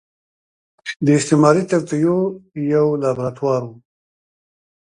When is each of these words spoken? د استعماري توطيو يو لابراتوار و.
د 1.05 1.07
استعماري 1.19 1.63
توطيو 1.71 2.17
يو 2.73 2.87
لابراتوار 3.01 3.61
و. 3.67 3.71